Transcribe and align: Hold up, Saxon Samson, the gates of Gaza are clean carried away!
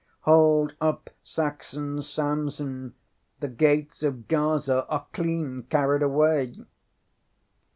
Hold 0.21 0.73
up, 0.81 1.11
Saxon 1.23 2.01
Samson, 2.01 2.95
the 3.39 3.47
gates 3.47 4.01
of 4.01 4.27
Gaza 4.27 4.83
are 4.87 5.05
clean 5.13 5.67
carried 5.69 6.01
away! 6.01 6.55